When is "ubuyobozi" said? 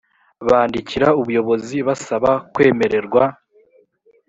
1.21-1.77